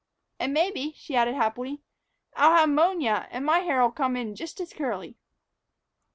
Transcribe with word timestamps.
"And 0.39 0.51
maybe," 0.51 0.93
she 0.97 1.15
added 1.15 1.35
happily, 1.35 1.83
"I'll 2.35 2.57
have 2.57 2.69
'monia, 2.69 3.27
and 3.29 3.45
my 3.45 3.59
hair'll 3.59 3.91
come 3.91 4.15
in 4.17 4.33
just 4.33 4.59
as 4.59 4.73
curly." 4.73 5.15